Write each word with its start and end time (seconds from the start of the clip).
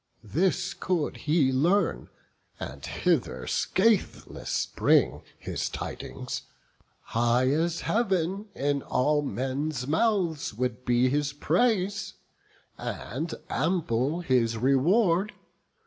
This 0.23 0.73
could 0.73 1.15
he 1.15 1.51
learn, 1.51 2.09
and 2.59 2.83
hither 2.83 3.45
scatheless 3.45 4.65
bring 4.75 5.21
His 5.37 5.69
tidings, 5.69 6.41
high 7.01 7.51
as 7.51 7.81
Heav'n 7.81 8.47
in 8.55 8.81
all 8.81 9.21
men's 9.21 9.85
mouths 9.85 10.55
Would 10.55 10.85
be 10.85 11.07
his 11.09 11.33
praise, 11.33 12.15
and 12.79 13.31
ample 13.47 14.21
his 14.21 14.57
reward. 14.57 15.33